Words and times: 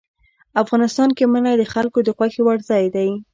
افغانستان 0.63 1.09
کې 1.17 1.25
منی 1.33 1.53
د 1.57 1.63
خلکو 1.73 1.99
د 2.03 2.09
خوښې 2.17 2.41
وړ 2.43 2.57
ځای 2.69 2.85
دی. 2.95 3.09